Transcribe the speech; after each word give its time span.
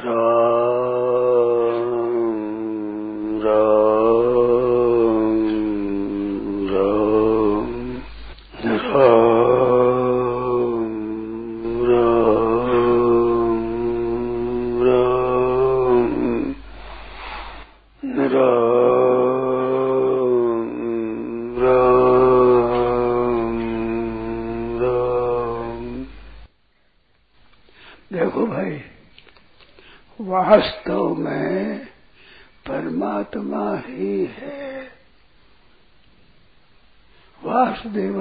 त्र 0.00 0.29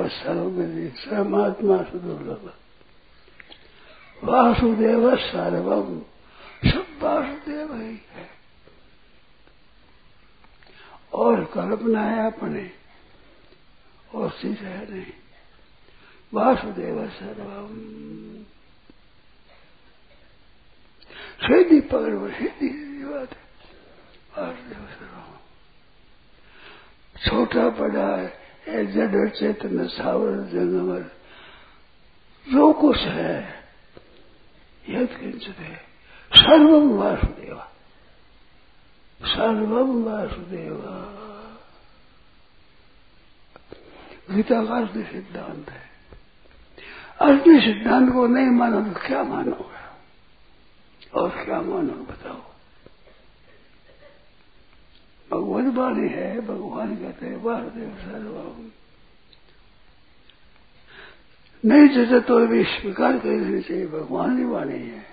सर्वगति 0.09 1.09
परमात्मा 1.09 1.83
सुदुर्लभ 1.83 2.53
वासुदेव 4.23 5.15
सर्वम, 5.15 5.99
सब 6.69 6.99
वासुदेव 7.01 7.75
ही 7.75 8.01
है। 8.09 8.29
और 11.13 11.45
कल्पना 11.45 12.01
है 12.01 12.31
अपने, 12.31 12.71
और 14.15 14.29
चीज़ 14.29 14.59
है 14.59 14.91
नहीं। 14.91 15.05
वासुदेव 16.33 17.09
सर्वम। 17.09 17.75
सीधी 21.47 21.81
पकड़ 21.81 22.13
वो 22.13 22.29
सीधी 22.29 23.03
बात 23.05 23.33
है। 23.33 23.43
वासुदेव 24.37 24.85
सर्वम। 24.85 25.35
छोटा 27.27 27.69
बड़ा 27.69 28.15
है 28.15 28.48
जड़ 28.69 29.29
चेतन 29.29 29.87
सावर 29.87 30.31
जंगमर 30.31 31.19
जो 32.51 32.73
कुछ 32.73 32.97
है, 32.97 33.63
यद 34.89 35.07
किंचित 35.07 35.55
है। 35.55 35.75
सर्वम 36.35 36.89
वासुदेवा। 36.89 37.71
सर्वम 39.23 40.03
वासुदेवा। 40.03 41.15
गीता 44.35 44.65
का 44.65 44.75
असली 44.75 45.03
सिद्धांत 45.03 45.69
है। 45.69 45.89
असली 47.21 47.59
सिद्धांत 47.59 48.13
को 48.13 48.27
नहीं 48.27 48.47
मानो 48.47 48.81
तो 48.81 48.99
क्या 49.07 49.23
मानोगे? 49.23 49.79
और 51.19 51.45
क्या 51.45 51.61
मानो 51.61 51.93
बताओ? 51.93 52.48
भगवान 55.31 55.69
वाणी 55.69 56.07
है, 56.09 56.41
भगवान 56.41 56.95
कहते 56.95 57.25
हैं, 57.25 57.43
वासुदेव 57.43 57.89
सर्वम 57.89 58.69
नहीं, 61.63 61.87
जैसे 61.89 62.19
तो 62.19 62.47
भी 62.47 62.63
स्वीकार 62.63 63.17
कर 63.19 63.29
लेनी 63.29 63.61
चाहिए, 63.61 63.87
भगवान 63.87 64.37
की 64.37 64.43
वाणी 64.43 64.79
है। 64.79 65.05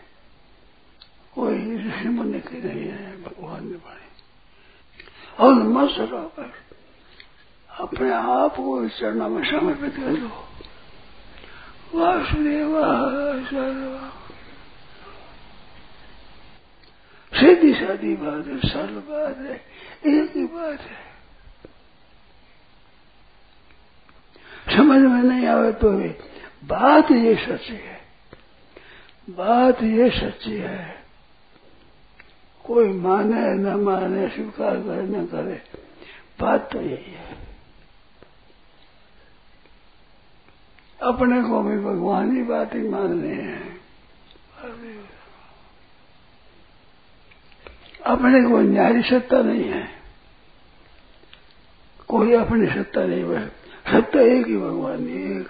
कोई 1.34 1.58
मुनि 2.06 2.40
की 2.40 2.62
नहीं 2.62 2.84
है, 2.88 3.22
भगवान 3.22 3.68
की 3.68 3.74
वाणी 3.74 4.06
और 5.38 5.52
मत 5.52 5.88
पर 6.38 6.52
अपने 7.70 8.12
आप 8.12 8.56
को 8.56 8.84
इस 8.84 8.98
चरणों 8.98 9.28
में 9.28 9.42
समर्पित 9.50 9.96
कर 9.96 10.16
दो। 10.16 10.28
वासुदेव 11.98 12.70
सर्वम 13.44 14.15
सीधी 17.36 17.72
सादी 17.74 18.14
बात 18.14 18.46
है, 18.46 18.58
सरल 18.58 18.94
बात 18.94 19.38
है, 19.38 19.54
एक 20.06 20.36
ही 20.36 20.44
बात 20.44 20.80
है। 20.80 21.06
समझ 24.76 24.98
में 24.98 25.22
नहीं 25.22 25.46
आवे 25.46 25.72
तो 25.72 25.90
भी 25.90 26.08
बात 26.64 27.10
ये 27.10 27.34
सच्ची 27.34 27.72
है। 27.72 28.00
बात 29.30 29.82
ये 29.82 30.10
सच्ची 30.10 30.56
है। 30.56 31.04
कोई 32.64 32.88
माने, 32.88 33.54
न 33.54 33.74
माने, 33.74 34.28
स्वीकार 34.28 34.76
करे, 34.76 35.02
न 35.02 35.26
करे, 35.26 35.62
बात 36.40 36.72
तो 36.72 36.80
यही 36.80 37.12
है। 37.12 37.36
अपने 41.02 41.42
को 41.42 41.62
भी 41.62 41.78
भगवान 41.78 42.36
ही 42.36 42.42
बात 42.42 42.74
ही 42.74 42.88
मानने 42.88 43.34
हैं। 43.34 43.80
अपने 48.06 48.50
को 48.50 48.58
न्याय 48.58 49.02
सत्ता 49.02 49.42
नहीं 49.42 49.64
है। 49.64 49.88
कोई 52.08 52.34
अपनी 52.34 52.66
सत्ता 52.66 53.04
नहीं 53.04 53.24
है। 53.24 53.48
सत्ता 53.92 54.20
एक 54.20 54.46
ही 54.46 54.56
भगवान 54.56 55.08
एक। 55.08 55.48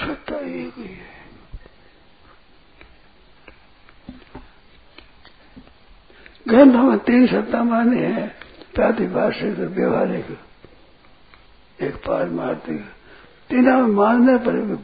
सत्ता 0.00 0.36
एक 0.36 0.74
ही 0.78 0.84
है। 0.84 1.12
ग्रंथ 6.48 6.74
में 6.74 6.98
तीन 6.98 7.26
सत्ता 7.26 7.64
माने 7.64 8.06
हैं, 8.06 8.34
प्रातिभाषिक 8.74 9.58
व्यवहारिक। 9.58 10.38
एक 11.82 11.94
पारमार्थिक। 11.94 12.80
तीनों 13.50 13.78
में 13.78 13.94
मानने 13.94 14.38
पर 14.38 14.76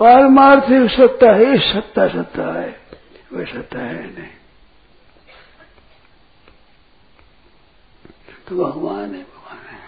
पारमार्थिक 0.00 0.90
सत्ता 0.90 1.32
है 1.32 1.58
सत्ता 1.72 2.08
सत्ता 2.08 2.60
है। 2.60 2.80
वह 3.32 3.44
सत्ता 3.44 3.78
है 3.78 4.18
नहीं। 4.18 4.41
तो 8.52 8.64
भगवान 8.64 9.14
है 9.14 9.22
भगवान 9.22 9.66
है 9.66 9.80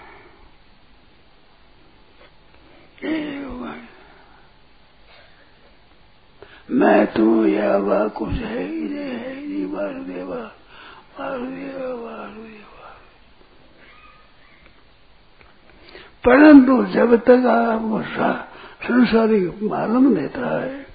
मैं 6.71 7.07
तू 7.07 7.47
या 7.47 7.77
वह 7.77 8.09
कुछ 8.09 8.29
है 8.29 8.65
ही 8.65 8.81
नहीं, 8.81 9.01
है 9.01 9.35
ही 9.35 9.47
नहीं 9.47 9.67
वासुदेवा 9.67 10.53
वासुदेवा 11.21 11.95
वासुदेवा 11.95 12.97
परंतु 16.25 16.85
जब 16.85 17.17
तक 17.17 17.31
आपको 17.31 18.03
संसारी 18.89 19.69
मालूम 19.69 20.15
देता 20.15 20.61
है 20.61 20.87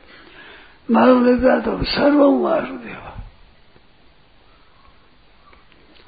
मालूम 0.91 1.25
देता 1.25 1.53
है 1.53 1.61
तो 1.61 1.83
सर्वम 1.83 2.39
वासुदेवा 2.39 3.23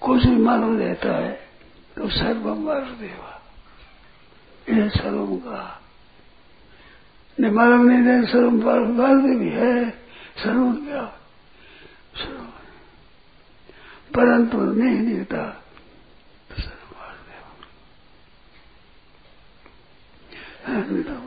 कुछ 0.01 0.25
भी 0.25 0.35
मालूम 0.35 0.78
देता 0.78 1.16
है 1.16 1.50
तो 1.97 2.09
सर्वम 2.09 2.63
वासुदेवा 2.66 3.31
इन्हें 4.68 4.90
सर्वम 4.91 5.35
कहा 5.40 5.63
नहीं 7.38 7.52
मालूम 7.52 7.85
नहीं 7.85 8.03
दे 8.03 8.16
सर्वम 8.28 8.62
वासुदेव 8.62 9.41
है 9.53 9.74
सर्वम 10.44 10.75
क्या 10.85 11.06
सर्वम 12.18 12.50
परंतु 14.16 14.57
नहीं 14.57 15.00
देता 15.07 15.44
तो 16.50 16.62
सर्व 16.62 16.90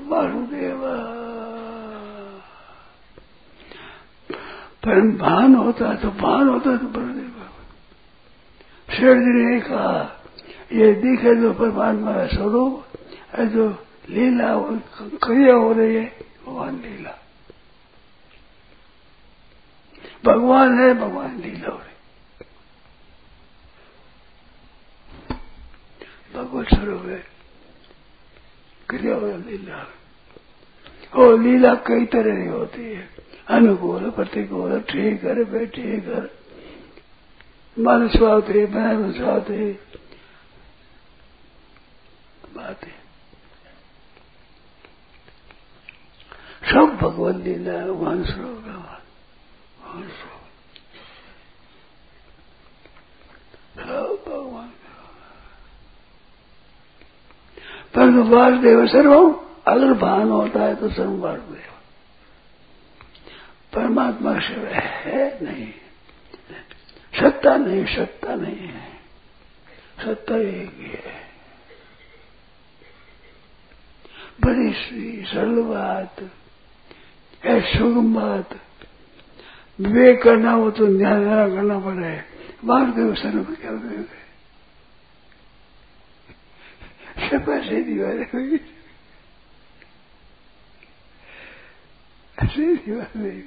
वासुदेव 0.09 0.83
पर 4.85 5.01
भान 5.19 5.55
होता 5.57 5.95
तो 6.01 6.11
भान 6.21 6.49
होता 6.49 6.77
तो 6.77 6.87
बलदेव 6.95 7.35
शेर 8.89 9.17
जी 9.19 9.33
ने 9.45 9.61
कहा 9.61 9.93
ये 10.73 10.93
दिखे 10.95 11.35
जो 11.37 11.53
परमात्मा 11.53 12.13
का 12.13 12.27
स्वरूप 12.27 12.85
है 13.35 13.47
जो 13.47 13.69
लीला 14.11 14.57
क्रिया 15.23 15.55
हो 15.55 15.73
रही 15.73 15.95
है, 15.95 16.05
भगवान 16.47 16.81
लीला। 16.81 17.19
भगवान 20.25 20.79
है, 20.81 20.95
भगवान 20.95 21.41
लीला 21.41 21.71
हो 21.71 21.79
रही 21.79 21.93
भगवत 26.35 26.69
स्वरूप 26.69 27.05
है, 27.07 27.25
क्रिया 28.89 29.15
हो 29.15 29.27
लीला। 29.27 29.87
और 31.15 31.39
लीला 31.41 31.75
कई 31.75 32.05
तरह 32.05 32.43
की 32.43 32.49
होती 32.49 32.83
है। 32.83 33.09
अनुकूल, 33.49 34.11
प्रतिकूल, 34.11 34.81
ठीक 34.81 35.21
कर 35.23 35.45
बैठे 35.45 36.01
कर 36.01 36.31
मन 37.77 38.09
स्वाते 38.09 38.67
बहन 38.67 39.13
स्वाते 39.13 39.73
बात। 42.55 42.85
है 42.85 43.05
सब 46.65 46.97
भगवान 46.97 47.43
लीला 47.43 47.73
है 47.73 47.91
स्वरूप 48.25 48.59
भगवान 48.59 50.09
स्वरूप 50.09 50.41
सब 53.79 54.25
भगवान 54.29 54.69
पर 57.95 58.09
वासुदेव 58.31 58.87
सर्वम 58.87 59.35
अगर 59.67 59.93
भान 59.93 60.31
होता 60.31 60.61
है 60.61 60.75
तो 60.77 60.91
सर्व 60.91 61.13
वासुदेव। 61.13 61.71
परमात्मा 63.75 64.39
शिव 64.41 64.67
है 64.67 65.45
नहीं। 65.45 65.73
सत्ता 67.21 67.57
नहीं 67.57 67.97
सत्ता 67.97 68.35
नहीं 68.35 68.69
है। 68.69 68.95
सत्ता 70.05 70.37
एक 70.37 70.75
ही 70.75 70.87
है। 70.87 71.24
बड़ी 74.41 74.73
सी 74.73 75.25
सरल 75.27 75.63
बात 75.63 76.21
है 77.45 77.79
सुगम 77.79 78.15
बात 78.15 78.55
विवेक 79.79 80.23
करना 80.23 80.53
हो 80.53 80.71
तो 80.71 80.87
ध्यान 80.99 81.25
करना 81.55 81.79
पड़े। 81.79 82.13
वासुदेव 82.65 83.15
सर्व 83.15 83.45
क्या 83.55 83.71
विवेक 83.71 84.11
है? 84.11 84.25
सब 87.29 87.51
ऐसे 87.51 87.83
दीवार 87.83 88.19
ऐसे 92.39 92.75
दीवार 92.77 93.11
नहीं 93.17 93.43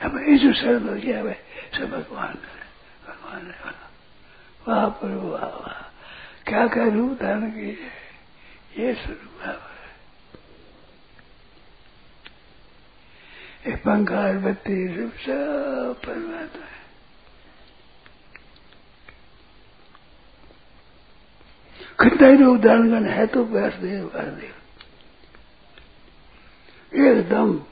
अब 0.00 0.18
जो 0.38 0.52
सर्व 0.52 0.94
गया 0.94 1.18
है? 1.18 1.34
सब 1.74 1.90
भगवान 1.90 2.38
है। 2.44 2.64
भगवान 3.06 3.46
है। 3.46 3.72
वाह 4.68 4.88
पर 4.88 5.14
वाह 5.14 5.44
वाह। 5.44 5.87
क्या 6.48 6.66
क्या 6.66 6.84
रूप 6.88 7.18
धारण 7.22 7.50
किए 7.50 7.78
ये 8.78 8.94
स्वरूप 8.94 9.40
है 9.42 9.68
एक 13.66 13.78
पंखा 13.80 14.32
बत्ती, 14.32 14.94
सब 14.94 15.12
सब 15.12 16.00
परमात्मा 16.06 16.64
है। 16.64 16.78
कितना 22.00 22.28
ही 22.28 22.36
रूप 22.36 22.60
धारण 22.60 22.90
करना 22.90 23.12
है? 23.12 23.26
तो 23.26 23.44
वासुदेव 23.44 24.06
वासुदेव 24.06 24.54
एकदम। 27.08 27.62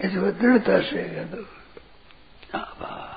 इस 0.00 0.12
दृढ़ता 0.12 0.80
से 0.80 1.08
कह 1.08 1.24
दो। 1.24 3.13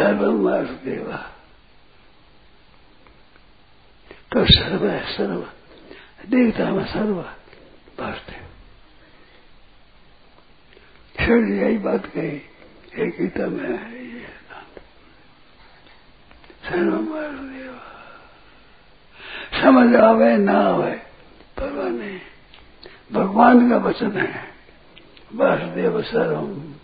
सर्वम 0.00 0.40
वासुदेव 0.40 1.12
तो 4.32 4.44
सर्व 4.46 4.86
है 4.88 5.00
सर्व। 5.12 5.40
देखता 6.28 6.70
मैं 6.72 6.84
सर्व 6.86 7.18
वासुदेव 8.00 8.46
फिर 11.16 11.44
यही 11.54 11.78
बात 11.78 12.06
कही। 12.06 12.36
एक 12.98 13.16
गीता 13.20 13.46
में 13.46 13.68
है 13.68 14.04
ये 14.04 14.26
सर्वम 16.64 17.08
वासुदेव 17.08 17.78
समझ 19.52 19.94
आवे, 19.96 20.36
ना 20.36 20.58
आवे, 20.60 20.92
परवाह 21.56 21.88
नहीं। 21.88 22.18
भगवान 23.12 23.70
का 23.70 23.76
वचन 23.78 24.16
है, 24.16 24.44
वासुदेव 25.34 26.02
सर्वम। 26.02 26.79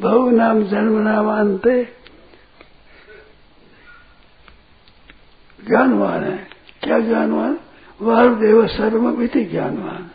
बहु 0.00 0.30
नाम 0.30 0.62
जन्म 0.62 0.98
नाम 0.98 1.26
अंत 1.26 1.62
ज्ञानवान 5.66 6.24
है। 6.24 6.48
क्या 6.82 6.98
ज्ञानवान? 7.00 7.60
वासुदेव 8.02 8.66
सर्वम 8.66 9.22
इति 9.22 9.44
ज्ञानवान। 9.44 10.10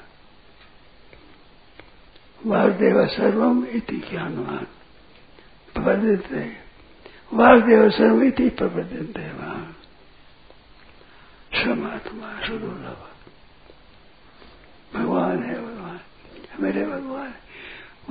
वासुदेव 2.46 3.08
सर्वम 3.08 3.66
इति 3.66 3.98
ज्ञानवान। 4.10 4.68
प्रवर्तित 5.74 6.58
वासुदेव 7.34 7.90
सर्व 7.90 8.22
इति 8.22 8.50
प्रवर्तित 8.50 9.18
वहाँ 9.18 9.78
समात्मा 11.54 12.48
सुदुर्लभ 12.48 13.08
भगवान 14.94 15.44
है 15.44 15.56
भगवान। 15.62 16.00
मेरे 16.60 16.86
भगवान। 16.86 17.34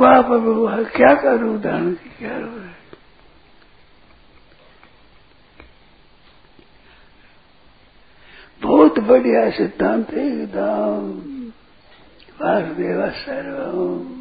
वहाँ 0.00 0.22
पर 0.22 0.38
भगवान 0.38 0.84
क्या 0.84 1.14
करूँ? 1.14 1.60
धारण 1.62 1.92
की 1.92 2.10
क्या 2.18 2.38
रो 2.38 2.60
है? 2.60 2.74
बहुत 8.62 8.98
बढ़िया 8.98 9.50
सिद्धांत 9.50 10.14
एकदम। 10.14 11.22
वासुदेव 12.42 13.10
सर्वम। 13.10 14.20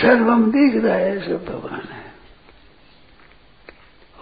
सर्वम 0.00 0.50
दिख 0.50 0.84
रहा 0.84 0.94
है, 0.94 1.28
सब 1.28 1.44
भगवान 1.44 1.80
है। 1.80 2.04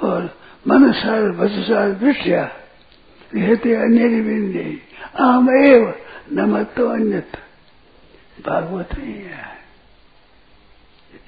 और 0.02 0.38
मनसार 0.68 1.22
वचसार 1.22 1.92
दृष्टिया 1.92 2.44
रहते 3.34 3.74
अन्य 3.74 4.08
बिंदे 4.08 4.78
आम 5.20 5.66
एव 5.66 5.94
न 6.32 6.40
मत 6.40 6.80
अन्यत 6.80 7.32
भागवत 8.40 8.94
नहीं 8.98 9.14
है। 9.14 9.58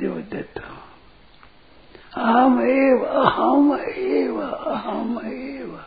देवदत्त 0.01 0.59
अहम 2.17 2.61
एव 2.61 3.05
अहम 3.05 3.81
एव 3.89 4.41
अहम 4.41 5.21
एव 5.27 5.81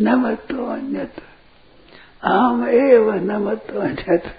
न 0.00 0.14
मत 0.14 0.52
अन्यत। 0.52 1.22
अहम 2.22 2.68
एव 2.68 3.12
न 3.14 3.36
मत 3.36 3.70
अन्यत। 3.70 4.38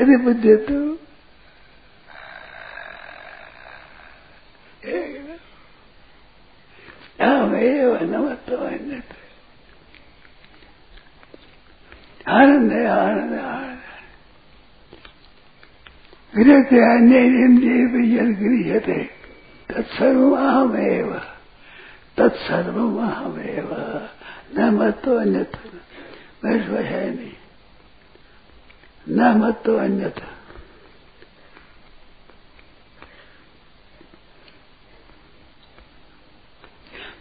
यदि 0.00 0.16
बुद्धि 0.16 0.56
तो 0.56 1.02
अहमेव 7.20 7.96
नमतो 8.02 8.56
अन्यत। 8.56 9.21
आनंद 12.28 12.72
है 12.72 12.86
आनंद 12.86 13.40
गृहते 16.36 16.76
अन्येन्द्रिय 16.76 18.18
यद 18.18 18.38
गृह्यते 18.38 19.02
तत्सर्व 19.70 20.32
अहमेव 20.32 21.20
तत्सर्व 22.16 22.98
अहमेव 22.98 23.70
न 24.58 24.70
मतो 24.70 25.16
अन्यथ 25.16 25.56
वैश्व 26.44 26.76
है 26.76 27.16
नहीं। 27.16 27.32
न 29.08 29.36
मतो 29.38 29.76
अन्यथा। 29.76 30.28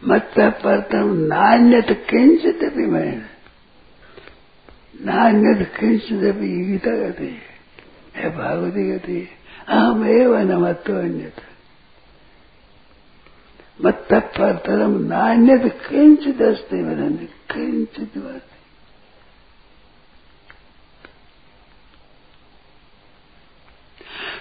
मत 0.06 0.34
परतम 0.40 1.14
नान्यत 1.14 2.08
किंचित 2.10 2.60
भी 2.74 2.86
मैं 2.86 3.31
नान्यत 5.06 5.74
किंचित 5.80 6.36
भी 6.36 6.66
गीता 6.66 6.92
गति 6.92 7.42
है। 8.16 8.38
भागवती 8.38 8.92
गति 8.92 9.30
अहम 9.68 10.06
एवं 10.06 10.44
न 10.44 10.54
मतो 10.54 11.00
अन्यत। 11.00 11.42
मत 13.86 14.08
परतरम 14.14 15.00
नान्यत 15.00 15.64
किंचित 15.90 16.42
अस्ति 16.42 16.78
किंचित 17.52 18.18
बात 18.18 18.48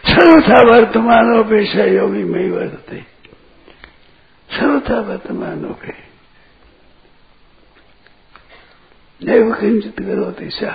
सर्वथा 0.09 0.61
वर्तमानोपेक्षा 0.63 1.85
योगी 1.85 2.25
में 2.25 2.45
ही 2.45 2.51
वर्तते। 2.51 3.01
सर्वथा 4.51 5.01
वर्तमानों 5.01 5.75
पे 5.75 6.10
नैव 9.21 9.53
किंचित 9.53 10.01
करोति 10.01 10.51
सा 10.51 10.73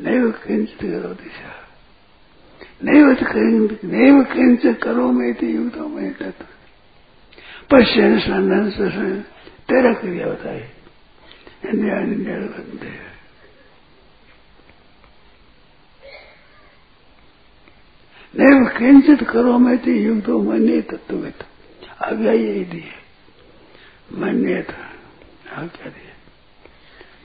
नैव 0.00 0.30
किंचित 0.46 0.80
करोति 0.82 1.30
सा 1.30 1.54
नैव 2.82 3.12
नैव 3.86 4.22
किंचित 4.24 4.82
करो 4.82 5.10
में 5.12 5.32
थी 5.34 5.52
युक्तों 5.54 5.88
में 5.88 6.12
तत्व 6.12 6.44
पश्चिम 7.70 8.18
सन्नन 8.18 8.70
तेरा 9.68 9.92
क्रिया 9.92 10.26
बताई 10.26 10.60
अन्य 11.64 11.90
अन्य 11.92 12.38
बनते 12.48 12.86
हैं 12.86 13.14
नैव 18.34 18.64
किंचित 18.68 19.22
करो 19.28 19.58
में 19.58 19.76
थी 19.78 19.92
युक्तो 19.98 20.38
मन्य 20.42 20.80
तत्ववित 20.82 21.44
आज्ञा 22.02 22.32
यही 22.32 22.64
दी 22.64 22.80
है 22.80 23.04
मन्य 24.12 24.62
था 24.62 24.95
आज्ञा 25.56 25.88
दी 25.88 26.12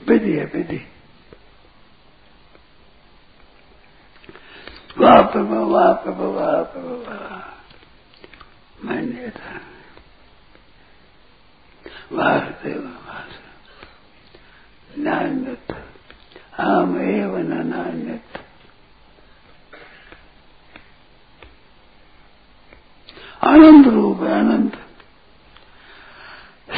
विधि 0.08 0.32
है, 0.32 0.44
विधि। 0.44 0.88
वाप 4.98 5.36
वाप 5.36 6.04
वाप 6.06 6.74
मन्य 8.84 9.30
था। 9.30 9.60
वासुदेव 12.12 12.88
वास 12.88 13.40
नान्यत। 14.98 15.90
आम 16.60 17.00
एव 17.00 17.36
नान्यत। 17.36 18.44
आनंद 23.44 23.88
रूप 23.88 24.22
है 24.22 24.32
आनंद 24.32 24.81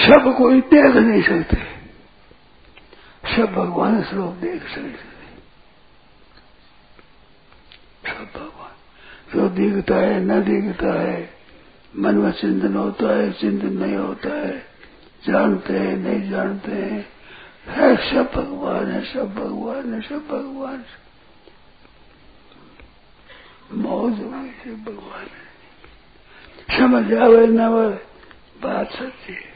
सब 0.04 0.34
कोई 0.38 0.60
देख 0.60 0.96
नहीं 0.96 1.22
सकते। 1.22 1.56
सब 3.36 3.52
भगवान 3.52 4.02
स्वरूप 4.02 4.32
देख 4.32 4.62
सकते 4.62 5.14
सब 8.10 8.30
भगवान। 8.34 8.70
जो 9.34 9.48
दिखता 9.48 9.96
है, 9.96 10.20
न 10.20 10.42
दिखता 10.42 11.00
है, 11.00 11.30
मन 11.96 12.14
में 12.14 12.30
चिंतन 12.30 12.76
होता 12.76 13.16
है, 13.16 13.32
चिंतन 13.32 13.72
नहीं 13.72 13.96
होता 13.96 14.28
है, 14.28 14.66
जानते 15.26 15.78
हैं, 15.78 15.96
नहीं 15.96 16.30
जानते 16.30 16.72
हैं। 16.72 17.08
है 17.66 17.96
सब 17.96 18.32
भगवान, 18.34 18.90
है 18.90 19.14
सब 19.14 19.34
भगवान, 19.34 19.94
है 19.94 20.00
सब 20.00 20.28
भगवान। 20.28 20.76
है 20.76 21.04
मौज 23.72 24.12
हुई 24.12 24.50
से 24.50 24.74
भगवान। 24.74 25.26
है 26.70 26.78
समझ 26.78 27.14
आवे 27.14 27.46
न 27.46 27.68
बात 28.62 28.90
सच्ची 28.90 29.32
है। 29.32 29.53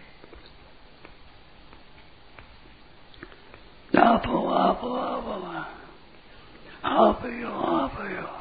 आप 3.97 4.26
हो 4.28 4.47
आप 4.54 4.80
हो 4.83 4.95
आप 4.95 5.25
हो 5.25 5.33
आप 6.85 7.23
हो 7.25 7.76
आप 7.76 7.95
हो 8.00 8.37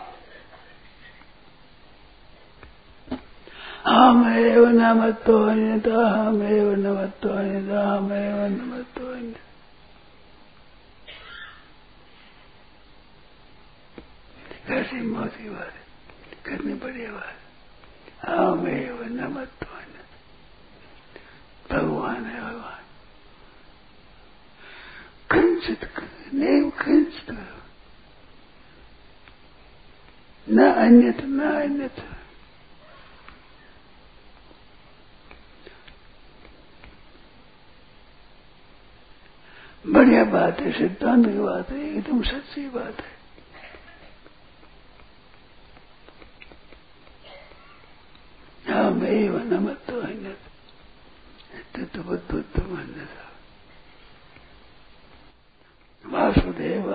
हमेव 3.92 4.66
नमतो 4.68 5.38
अन्यता 5.50 6.08
हमेव 6.14 6.72
नमतो 6.84 7.30
अन्यता 7.40 7.82
हमेव 7.90 8.38
नमतो 8.56 9.06
अन्यता 9.14 9.46
कैसी 14.68 15.02
मोटी 15.08 15.50
बात 15.50 15.72
है, 15.74 15.84
कितनी 16.46 16.74
बढ़िया 16.84 17.12
बात 17.12 18.28
हमेव 18.30 19.04
नमतो 19.16 19.66
भगवान 21.72 22.26
है 22.26 22.42
भगवान 22.42 22.84
कंचित 25.32 25.84
नहीं 26.34 26.70
कंचित 26.72 27.32
न 30.48 30.72
अन्यत 30.72 31.22
न 31.22 31.52
अन्यत 31.62 32.06
बढ़िया 39.86 40.24
बात 40.24 40.60
है, 40.60 40.72
सिद्धांत 40.72 41.26
की 41.26 41.40
बात 41.40 41.70
है, 41.70 41.80
एकदम 41.90 42.22
सच्ची 42.22 42.70
बात 42.70 43.02
है। 43.02 43.16
हमें 48.74 49.30
नमत 49.46 49.90
अन्यत 49.90 50.40
तत्वद्भुत 51.76 52.60
अन्यता 52.60 53.27
वासुदेव। 56.08 56.94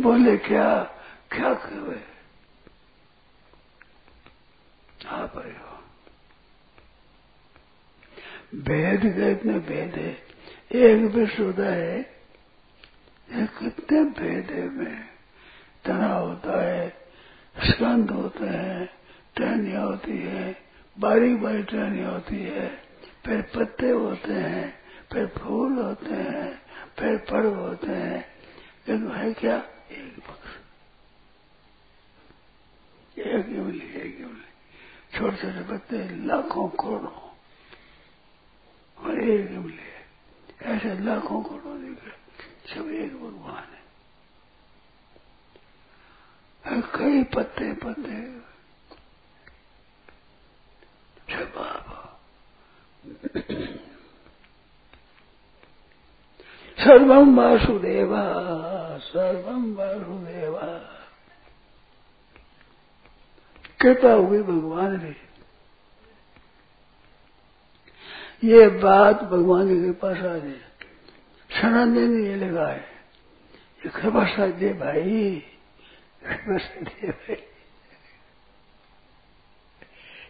बोले, 0.00 0.36
क्या 0.36 0.82
क्या 1.30 1.54
कहे 1.54 2.12
आप 5.08 5.38
आए 5.38 5.52
हो। 5.52 5.78
भेद 8.54 9.00
का 9.00 9.28
इतने 9.28 9.58
भेद 9.58 9.94
है। 9.94 10.22
एक 10.72 11.14
विश्वदा 11.14 11.66
है। 11.66 12.02
कितने 13.32 14.04
भेद 14.04 14.50
है 14.50 14.68
में। 14.68 15.08
तना 15.84 16.14
होता 16.14 16.62
है, 16.62 16.90
स्कंद 17.64 18.10
होते 18.10 18.44
हैं, 18.44 18.86
टहनिया 19.36 19.80
होती 19.80 20.18
है 20.18 20.62
बारीक 20.98 21.42
बारीक 21.42 21.66
टहनिया 21.66 22.08
होती 22.08 22.42
है, 22.42 22.82
फिर 23.26 23.42
पत्ते 23.42 23.90
होते 23.90 24.32
हैं 24.32 24.81
फिर 25.12 25.26
फूल 25.26 25.72
होते 25.72 26.14
हैं, 26.14 26.62
फिर 26.98 27.18
पर्व 27.18 27.54
होते 27.54 27.86
हैं। 27.86 28.32
लेकिन 28.88 29.12
है 29.12 29.32
क्या? 29.32 29.56
एक 29.90 30.20
पक्ष 30.28 30.58
एक 33.18 33.46
इमली 33.46 33.86
एक 33.86 34.16
इमली 34.20 34.44
छोटे 35.18 35.36
छोटे 35.36 35.72
पत्ते 35.72 36.26
लाखों 36.26 36.68
करोड़ों। 36.68 37.32
और 38.98 39.22
एक 39.22 39.50
इमली 39.50 39.76
है। 39.76 40.06
ऐसे 40.62 40.98
लाखों 40.98 41.42
करोड़ों 41.42 41.78
निकले 41.78 42.10
सब 42.74 42.90
एक 42.90 43.16
भगवान 43.16 43.64
है। 43.64 43.82
कई 46.82 47.24
पत्ते 47.24 47.72
पत्ते। 47.72 48.40
सब 51.34 51.58
आप 51.58 52.20
सर्वम 56.82 57.36
वासुदेवा 57.36 58.22
सर्वम 58.98 59.74
वासुदेवा। 59.74 60.66
कृपा 63.80 64.12
हुई 64.12 64.42
भगवान 64.42 64.96
की 64.98 65.16
ये 68.44 68.68
बात 68.68 69.22
भगवान 69.22 69.68
की 69.68 69.80
कृपा 69.82 70.14
साधे 70.14 70.60
सनातन 71.50 72.10
ने 72.10 72.26
ये 72.28 72.36
लगा 72.36 72.66
है। 72.68 72.80
ये 73.82 73.88
कृपा 73.88 74.24
साध्य 74.26 74.72
भाई, 74.72 75.42
कृपा 76.24 76.58
साध्य 76.58 77.08
भाई। 77.10 77.36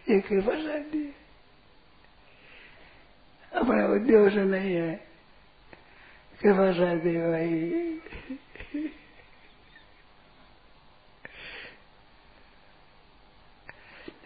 ये 0.09 0.19
कृपा 0.19 0.53
साध्य 0.53 1.13
अपने 3.51 3.83
उद्योग 3.95 4.29
से 4.29 4.43
नहीं 4.43 4.73
है। 4.73 5.12
कृपा 6.43 6.71
साध्य 6.71 7.19
भाई 7.21 7.59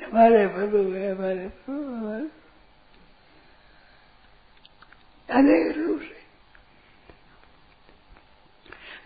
हमारे 0.04 0.46
प्रभु 0.48 0.78
हमारे 0.78 1.48
प्रभु 1.60 2.16
अनेक 5.30 5.78
रूप 5.78 6.00
से 6.02 6.16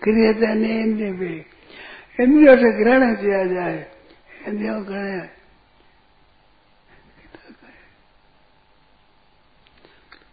क्रियता 0.03 0.53
ने 0.53 0.69
इंद्रिय 0.79 1.11
भी 1.13 1.33
इंद्रियों 2.19 2.55
से 2.57 2.71
ग्रहण 2.77 3.15
किया 3.15 3.43
जाए 3.45 3.79
इंद्रियों 4.47 4.77
ग्रहण 4.85 5.27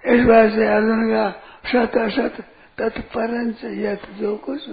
इस 0.04 0.24
बात 0.26 0.50
से 0.50 0.66
अर्जुन 0.66 1.04
का 1.10 1.26
सत 1.66 1.96
असत 1.98 2.40
तत्परंच 2.78 3.64
यथ 3.64 4.10
जो 4.10 4.36
कुछ 4.36 4.70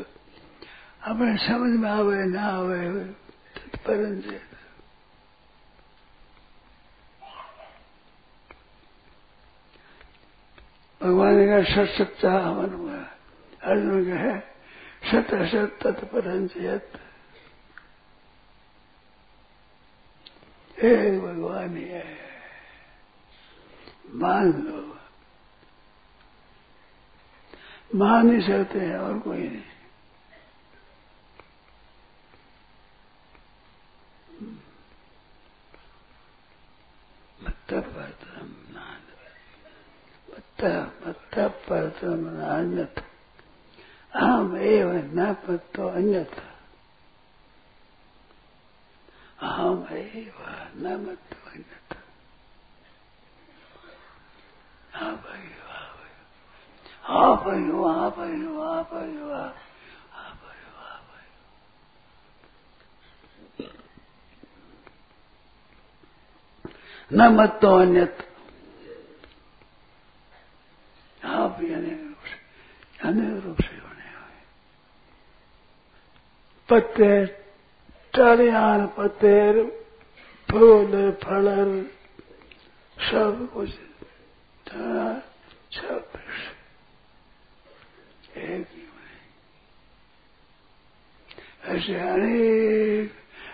अपने 1.03 1.47
समझ 1.47 1.79
में 1.79 1.89
आवे, 1.89 2.25
ना 2.25 2.43
आवे, 2.43 3.05
तत्परंच 3.55 4.25
भगवान 11.01 11.45
कहा 11.45 11.85
सत 11.85 11.91
सच्चा 11.91 12.31
हवन 12.33 12.74
हुआ 12.74 12.95
अर्जुन 13.63 14.05
का 14.05 14.15
है। 14.15 14.39
सत 15.12 15.33
असत 15.33 15.79
तत्परंच 15.83 16.57
यथ 16.57 17.00
हे 20.81 21.19
भगवान, 21.19 21.77
है। 21.77 22.17
मान 24.09 24.51
लो। 24.51 24.84
मान 27.95 28.29
ही 28.35 28.41
सकते 28.41 28.79
हैं 28.79 28.97
और 28.97 29.19
कोई 29.19 29.47
नहीं। 29.49 29.63
परतम 37.71 38.51
मत्त 41.07 41.37
परतम 41.69 42.25
अहम 44.13 44.55
एव 44.57 44.91
न 45.13 45.33
पत्तो 45.43 45.87
अन्यथा 45.89 46.43
अहम 49.41 49.87
एव 49.91 50.37
न 50.77 50.95
मत्तो 51.01 51.49
अन्यथा 51.49 52.01
आप 55.05 55.27
एव 55.35 55.75
आप 57.05 57.47
आयो 57.47 57.83
आप 57.85 58.19
आयो 58.19 58.62
आप 58.62 58.93
आयो 58.93 59.25
न 67.13 67.27
मत 67.27 67.59
तो 67.62 67.75
अन्यत 67.75 68.17
आप 71.25 71.55
अनेक 71.55 72.01
रूप 72.01 72.24
से, 72.25 72.38
अनेक 73.07 73.43
रूप 73.45 73.62
से 73.62 73.75
होने 73.75 74.07
हुए। 74.09 74.41
पत्ते 76.69 77.25
टालियान 78.13 78.88
पत्थर 78.88 79.63
फूल 80.50 81.12
फल 81.24 81.47
सब 82.97 83.50
कुछ 83.53 83.69
सब 85.71 86.12
एक 88.38 88.67
ही 88.74 88.81
ऐसे 91.75 91.96
अनेक 92.00 93.12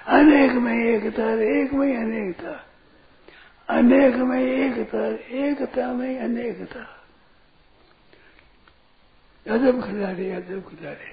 अनेक 0.08 0.52
में 0.52 0.74
एकता 0.86 1.30
एक 1.44 1.74
में 1.74 1.98
अनेकता 1.98 2.52
अनेक 3.70 4.16
में 4.16 4.42
एकता 4.42 5.06
एकता 5.38 5.94
में 5.94 6.20
अनेकता 6.20 6.82
अदब 9.46 9.82
खिलाड़ी 9.86 10.30
अदब 10.32 10.62
खिलाड़ी। 10.70 11.12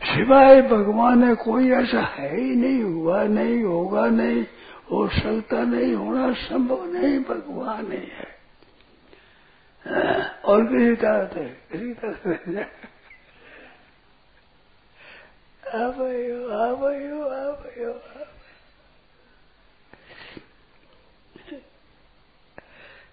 सिवाय 0.00 0.62
भगवान 0.62 1.24
है 1.24 1.34
कोई 1.34 1.70
ऐसा 1.70 2.00
है 2.00 2.34
ही 2.36 2.54
नहीं, 2.56 2.82
हुआ 2.82 3.22
नहीं, 3.22 3.62
होगा 3.62 4.06
नहीं, 4.06 4.42
हो 4.90 5.06
सकता 5.08 5.62
नहीं, 5.62 5.94
होना 5.94 6.32
संभव 6.32 6.84
नहीं, 6.86 7.18
भगवान 7.20 7.92
ही 7.92 7.98
है। 7.98 8.28
और 10.44 10.64
किसी 10.64 10.94
तरह 10.96 11.40
है 11.40 11.48
किसी 11.72 11.92
तरह 11.94 12.66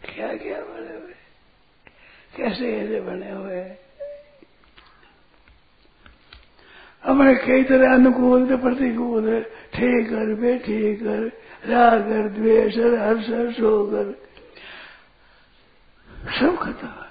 क्या 0.06 0.38
क्या 0.38 0.62
बने 0.62 0.94
हुए? 0.98 1.14
कैसे 2.38 2.78
ऐसे 2.78 3.02
बने 3.02 3.32
हुए? 3.32 3.62
हमारे 7.04 7.36
कई 7.36 7.64
तरह 7.64 7.94
अनुकूल 7.94 8.58
प्रतिकूल 8.58 9.42
ठीक 9.74 10.10
कर 10.10 10.34
बेठी 10.36 10.96
कर 10.96 11.22
राग 11.66 12.02
कर 12.02 12.30
द्वेष 12.30 12.78
हर्ष 12.78 13.60
होकर 13.60 14.12
सब 16.40 16.58
खत्म। 16.58 17.07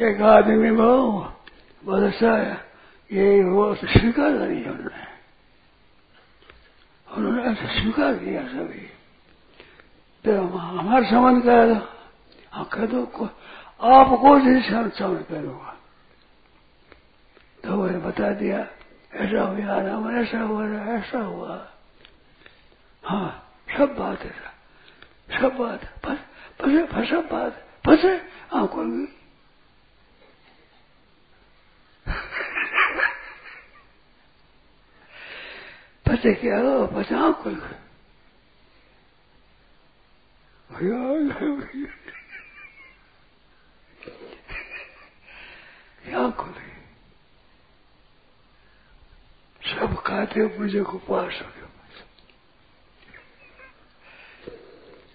एक 0.00 0.20
आदमी 0.22 0.70
बहु 0.70 1.24
बहुत 1.82 2.02
अच्छा 2.02 2.32
है, 2.32 2.52
ये 3.10 3.42
वो 3.44 3.74
स्वीकार 3.74 4.36
करी 4.38 4.62
उन्होंने। 4.64 5.04
उन्होंने 7.08 7.42
ऐसा 7.42 7.66
स्वीकार 7.72 8.14
किया 8.14 8.42
सभी। 8.48 8.86
तो 10.24 10.40
हमारे 10.46 11.04
समझ 11.10 11.42
कर 11.44 11.74
हाँ 12.52 12.64
कह 12.72 12.86
दो 12.86 13.02
आपको 13.90 14.38
जिस 14.40 14.66
समझ 14.66 15.22
करूँगा 15.24 15.76
तो 17.64 17.76
वो 17.76 17.88
बता 18.00 18.30
दिया, 18.34 18.58
ऐसा 19.12 19.42
हुआ 19.42 19.80
राम 19.82 20.10
ऐसा 20.16 20.40
हुआ 20.40 20.64
ऐसा 20.96 21.20
हुआ। 21.20 21.54
हाँ 23.04 23.28
सब 23.68 23.94
बात 23.96 24.20
है, 24.20 24.32
सब 25.40 25.56
बात 25.56 25.80
फंसे 26.06 26.84
फंसा 26.86 27.20
बात 27.30 27.64
फंसे 27.86 28.20
आँखों 28.54 28.84
में 28.84 29.06
फंसे 36.20 36.32
क्या 36.34 36.58
हो? 36.60 36.86
आँखों 36.86 37.50
में 37.50 37.74
क्या 46.04 46.30
खुली 46.30 46.70
सब 49.70 50.02
खाते 50.06 50.40
मुझे 50.58 50.82
कुपार 50.82 51.30
सके 51.32 51.68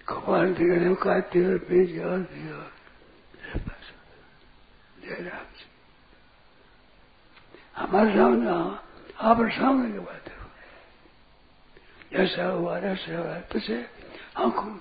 कुपार 0.04 0.48
दिखे 0.48 0.94
खाते 0.94 1.38
हुए 1.38 1.58
पी 1.58 1.86
जाओ 1.86 2.16
दिया। 2.16 2.70
जय 5.02 5.22
राम 5.28 5.46
हमारे 7.76 8.10
सामने 8.10 8.50
आप 9.20 9.38
सामने 9.52 9.92
की 9.92 9.98
बात 9.98 10.28
है। 10.28 10.35
ऐसा 12.16 12.44
हुआ 12.44 12.78
ऐसा 12.78 13.18
हुआ 13.18 13.34
पीछे 13.52 13.84
आँखों 14.36 14.70
में। 14.70 14.80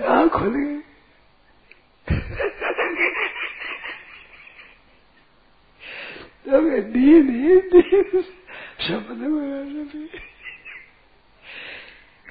आँख 0.00 0.32
खुली 0.32 0.66
तब 6.46 6.64
नींद 6.66 6.96
ही 6.96 7.20
नींद। 7.22 7.72
सपने 8.80 9.28
में 9.28 9.40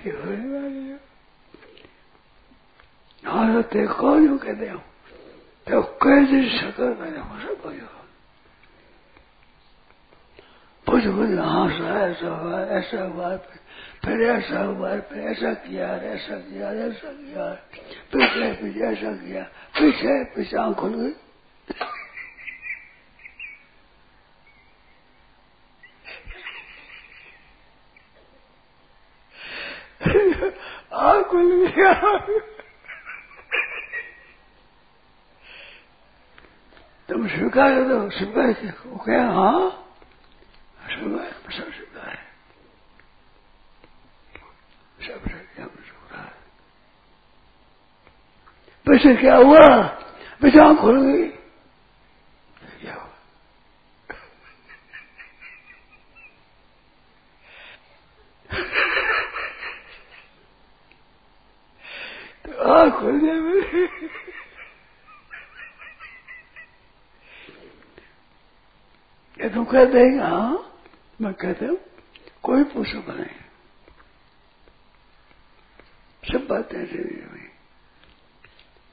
होने 0.10 0.46
वाले 0.50 0.98
हाँ। 3.24 3.54
तो 3.54 3.62
ते 3.70 3.86
कौन 3.88 4.38
कहते 4.38 4.70
हूँ 4.70 4.89
तो 5.70 5.82
कैसे 6.02 6.38
शक्ल 6.50 6.86
मैंने 7.00 7.20
हो 7.20 7.40
सब 7.40 7.66
हो 7.66 7.72
कुछ 10.88 11.04
कुछ 11.08 11.38
हाँ 11.40 11.66
ऐसा 11.98 12.30
हुआ 12.36 12.62
ऐसा 12.78 13.04
हुआ 13.04 13.36
फिर 14.06 14.22
ऐसा 14.30 14.62
हुआ 14.62 14.96
फिर 15.10 15.28
ऐसा 15.32 15.54
किया 15.66 15.88
ऐसा 16.14 16.38
किया 16.40 16.72
ऐसा 16.88 17.12
किया 17.12 17.46
पीछे 18.14 18.52
पीछे 18.54 18.86
ऐसा 18.88 19.12
किया 19.18 19.44
पीछे 19.80 20.24
पीछे 20.34 20.58
आँख 20.58 20.76
खुल 20.76 20.96
गई 20.96 21.14
आँख 31.00 31.26
खुल 31.28 31.68
गया 31.68 31.94
स्वीकार 37.30 37.76
करो 37.76 38.10
स्वीकार 38.12 38.50
वो 38.86 38.98
क्या 39.06 39.24
हाँ 39.32 39.70
स्वीकार 40.90 41.32
सब 41.52 41.72
स्वीकार 41.72 42.10
है 42.10 42.28
सब 45.00 45.38
पैसे 48.88 49.16
क्या 49.16 49.36
हुआ 49.36 49.66
पैसे 50.42 50.60
आँख 50.60 50.78
खुल 50.78 51.02
गई 51.02 51.28
क्या 52.76 52.94
हुआ 52.94 53.10
तो 62.46 62.74
आँख 62.74 62.94
खुल 62.94 63.20
जाए 63.20 63.40
मेरी 63.40 63.88
ये 69.40 69.50
तुम 69.50 69.66
कह 69.66 69.86
देगा? 69.86 70.28
हाँ? 70.28 70.66
मैं 71.22 71.34
कहता 71.34 71.66
हूँ, 71.66 71.78
कोई 72.44 72.64
पूछो 72.64 73.02
बनाए 73.02 73.36
सब 76.24 76.48
बातें 76.48 76.78
ऐसे 76.78 76.98
हुई। 76.98 77.48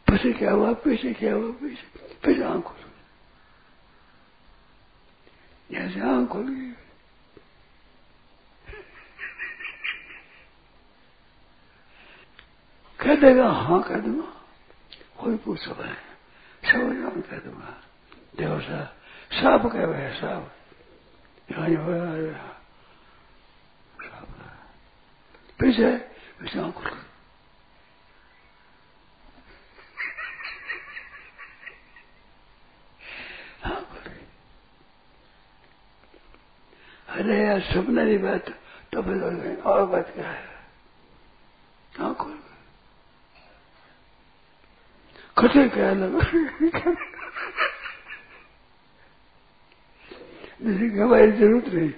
पीछे 0.06 0.32
क्या 0.32 0.52
हुआ? 0.52 0.72
पीछे 0.72 1.12
क्या 1.12 1.35
हुआ? 1.35 1.50
पीछे 1.52 1.82
पीछे 2.24 2.42
आँख 2.42 2.64
खुल 2.64 2.85
जैसे 5.70 6.00
आँख 6.00 6.28
खुल 6.28 6.48
गई। 6.48 6.72
कह 13.00 13.14
देगा 13.14 13.48
हाँ 13.50 13.82
कह 13.82 13.96
दूँगा। 13.96 14.32
कोई 15.20 15.37
पूछो 15.37 15.74
है 15.82 15.94
सब 16.64 16.92
जान 16.92 17.20
कह 17.20 17.38
दूँगा। 17.38 17.74
देखो 18.37 18.61
साहब 18.61 18.94
कह 19.66 19.84
रहे 19.84 20.02
साफ़ 20.14 20.44
यहाँ 21.52 21.68
पीछे 25.60 25.90
पीछे 26.40 26.60
आँख 26.60 26.74
खुल 26.74 26.98
अरे, 37.08 37.36
यार, 37.46 37.60
सपने 37.60 38.06
की 38.06 38.18
बात 38.18 38.48
तो 38.92 39.02
फिर 39.02 39.62
और 39.66 39.84
बात 39.86 40.12
क्या 40.14 40.30
है? 40.30 40.44
खोल 42.16 42.38
खटे 45.36 45.68
क्या 45.68 45.92
लगा। 45.92 47.15
जैसे 50.62 50.88
घबराई 50.88 51.30
ज़रूरत 51.32 51.66
नहीं। 51.66 51.92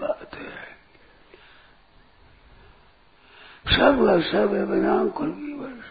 बात 0.00 0.34
है। 0.34 0.76
सब 3.76 3.96
का 4.06 4.30
सब 4.30 4.54
है 4.54 4.66
बनाम 4.66 5.10
खुल 5.10 5.32
की 5.32 5.54
बस। 5.54 5.84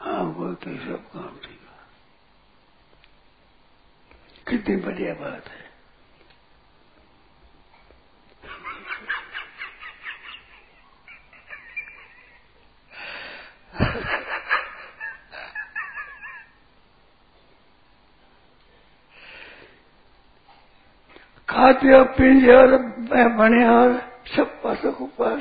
आप 0.00 0.26
बोलते 0.26 0.76
सब 0.76 1.12
काम 1.12 1.38
ठीक 1.38 1.60
कितनी 4.48 4.76
बढ़िया 4.76 5.14
बात 5.14 5.48
है। 5.48 5.65
खाते 21.66 21.92
और 21.92 22.04
पीजे 22.14 22.54
और 22.54 22.76
बने 23.36 23.64
और 23.66 23.94
सब 24.26 24.50
पासों 24.62 24.92
को 24.92 25.06
पास 25.18 25.40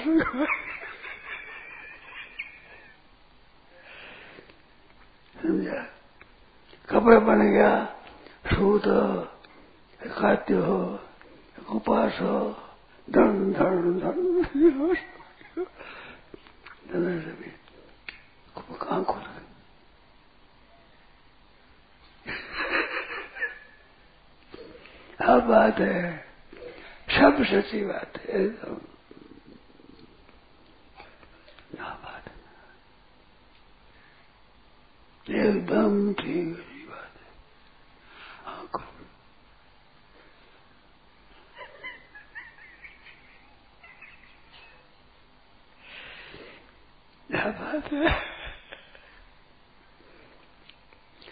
समझा 5.35 5.81
कपड़े 6.89 7.17
बन 7.27 7.41
गया 7.51 7.69
सूत 8.45 8.87
हो 8.87 9.03
खाते 10.01 10.53
हो 10.65 10.79
उपास 11.75 12.19
हो 12.21 12.39
धन 13.07 13.53
धन 13.53 13.99
धन 14.01 14.17
सभी 17.21 17.53
कहाँ 18.55 19.03
खोल 19.03 19.34
अब 25.25 25.43
बात 25.43 25.79
है? 25.79 26.17
सब 27.09 27.43
सच्ची 27.43 27.85
बात 27.85 28.17
है। 28.17 28.41
एकदम। 28.43 28.75
बात 31.95 32.27
एकदम 35.27 36.13
ठीक 36.13 36.57
है 36.59 36.85
बात 36.85 37.13
है। 37.17 37.33
हाँ 38.45 38.67
क्या 47.29 47.45
बात 47.61 47.93
है? 47.93 48.19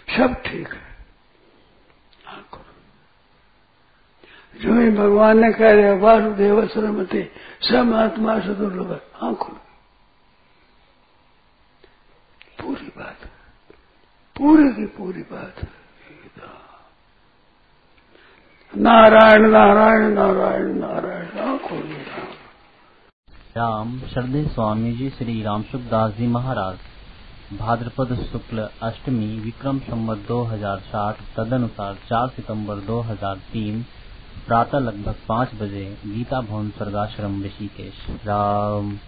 सब 0.09 0.41
ठीक 0.43 0.73
है। 0.73 0.92
जो 4.63 4.79
ही 4.79 4.89
भगवान 4.89 5.37
ने 5.37 5.53
कह 5.53 5.75
दिया 5.75 5.93
वासुदेव 5.93 6.67
सरमति 6.67 7.31
सम 7.61 7.93
आत्मा 7.93 8.39
सदुर्लभ 8.39 9.01
आँखों 9.23 9.55
पूरी 12.59 12.93
बात। 12.97 13.25
पूरी 14.37 14.73
की 14.73 14.85
पूरी 14.85 15.21
बात। 15.21 15.55
नारायण 18.77 19.47
नारायण 19.47 20.13
नारायण 20.13 20.73
नारायण, 20.73 21.39
आँखों 21.39 21.79
राम 23.57 23.99
श्रद्धे 23.99 24.45
स्वामी 24.45 24.93
जी 24.93 25.09
श्री 25.09 25.43
राम 25.43 25.63
सुखदास 25.63 26.13
जी 26.13 26.27
महाराज। 26.27 26.77
भाद्रपद 27.57 28.15
शुक्ल 28.31 28.69
अष्टमी 28.83 29.39
विक्रम 29.39 29.79
संवत 29.79 30.17
2060 30.17 31.15
तदनुसार 31.37 31.95
4 31.95 32.27
सितंबर 32.29 32.75
2003 32.75 33.85
प्रातः 34.47 34.79
लगभग 34.79 35.15
पाँच 35.29 35.53
बजे 35.53 35.97
गीता 36.05 36.41
भवन 36.41 36.69
स्वर्गाश्रम 36.69 37.43
ऋषिकेश। 37.43 37.93
राम। 38.25 38.99